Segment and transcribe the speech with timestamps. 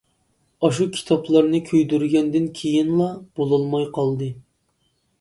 [0.63, 4.35] ئاشۇ كىتابلىرىنى كۆيدۈرگەندىن كېيىنلا بولالماي قالدى.